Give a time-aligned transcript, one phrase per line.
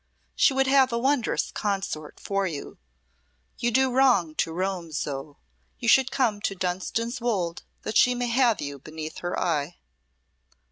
[0.35, 2.79] She would have a wondrous consort for you.
[3.59, 5.37] You do wrong to roam so.
[5.77, 9.77] You should come to Dunstan's Wolde that she may have you beneath her eye."